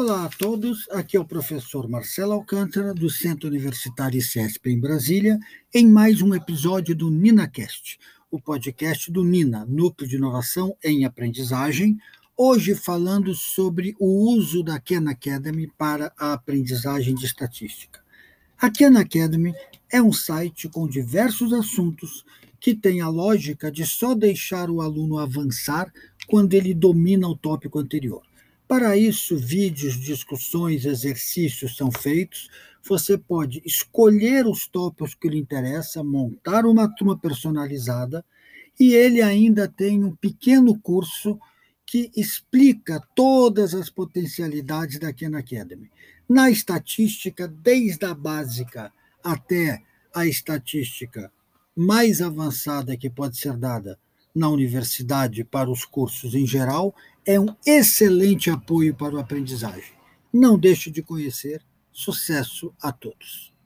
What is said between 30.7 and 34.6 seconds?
exercícios são feitos. Você pode escolher